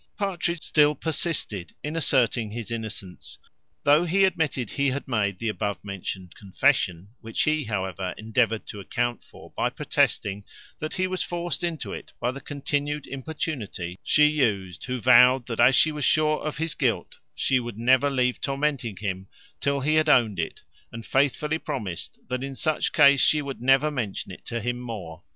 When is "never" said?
17.77-18.09, 23.61-23.91